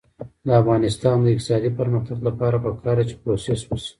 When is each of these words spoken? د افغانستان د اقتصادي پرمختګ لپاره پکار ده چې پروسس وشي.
د 0.45 0.47
افغانستان 0.61 1.15
د 1.21 1.25
اقتصادي 1.33 1.69
پرمختګ 1.79 2.17
لپاره 2.27 2.57
پکار 2.65 2.95
ده 2.99 3.03
چې 3.09 3.15
پروسس 3.23 3.59
وشي. 3.65 3.89